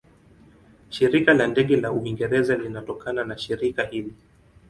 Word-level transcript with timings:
Shirika 0.89 1.33
la 1.33 1.47
Ndege 1.47 1.77
la 1.79 1.91
Uingereza 1.91 2.55
linatokana 2.55 3.23
na 3.23 3.37
shirika 3.37 3.85
hili. 3.85 4.15